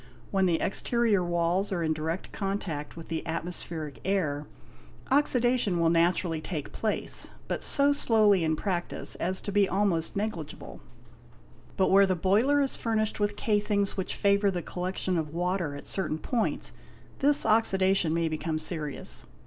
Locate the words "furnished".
12.75-13.19